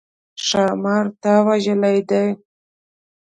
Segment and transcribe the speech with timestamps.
[0.45, 2.25] ښامار تا وژلی دی؟